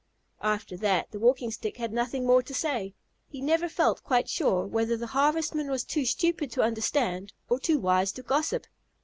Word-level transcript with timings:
After 0.41 0.75
that 0.77 1.11
the 1.11 1.19
Walking 1.19 1.51
Stick 1.51 1.77
had 1.77 1.93
nothing 1.93 2.25
more 2.25 2.41
to 2.41 2.55
say. 2.55 2.95
He 3.27 3.39
never 3.39 3.69
felt 3.69 4.01
quite 4.03 4.27
sure 4.27 4.65
whether 4.65 4.97
the 4.97 5.05
Harvestman 5.13 5.69
was 5.69 5.83
too 5.83 6.05
stupid 6.05 6.49
to 6.53 6.63
understand 6.63 7.33
or 7.49 7.59
too 7.59 7.77
wise 7.77 8.11
to 8.13 8.23
gossip. 8.23 8.65